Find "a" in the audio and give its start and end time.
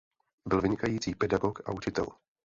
1.69-1.71